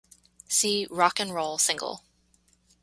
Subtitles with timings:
[0.49, 2.03] See "Rock and Roll" single.